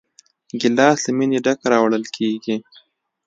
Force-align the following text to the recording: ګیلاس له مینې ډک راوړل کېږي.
ګیلاس 0.59 0.99
له 1.05 1.11
مینې 1.17 1.39
ډک 1.45 1.59
راوړل 1.71 2.03
کېږي. 2.15 2.55